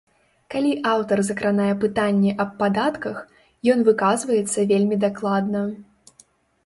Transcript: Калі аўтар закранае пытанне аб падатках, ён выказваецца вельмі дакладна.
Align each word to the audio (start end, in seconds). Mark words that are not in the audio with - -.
Калі 0.53 0.69
аўтар 0.91 1.19
закранае 1.27 1.67
пытанне 1.83 2.31
аб 2.45 2.55
падатках, 2.63 3.17
ён 3.75 3.85
выказваецца 3.91 4.59
вельмі 4.73 4.95
дакладна. 5.09 5.61